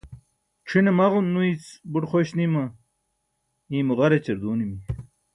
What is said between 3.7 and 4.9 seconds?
iimo ġar ećar duunimi